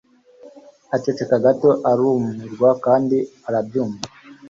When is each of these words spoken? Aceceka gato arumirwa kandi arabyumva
Aceceka 0.95 1.35
gato 1.43 1.69
arumirwa 1.91 2.69
kandi 2.85 3.17
arabyumva 3.47 4.05